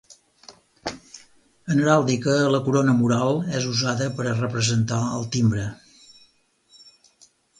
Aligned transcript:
En 1.73 1.81
heràldica 1.81 2.33
la 2.55 2.61
corona 2.69 2.95
mural 3.03 3.37
és 3.61 3.67
usada 3.73 4.09
per 4.21 4.25
a 4.29 4.33
representar 4.39 5.01
el 5.21 5.29
timbre. 5.37 5.67